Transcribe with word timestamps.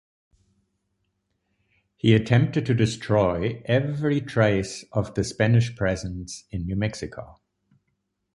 He 1.95 2.15
attempted 2.15 2.65
to 2.65 2.73
destroy 2.73 3.61
every 3.65 4.19
trace 4.19 4.83
of 4.91 5.13
the 5.13 5.23
Spanish 5.23 5.75
presence 5.75 6.45
in 6.49 6.65
New 6.65 6.75
Mexico. 6.75 7.39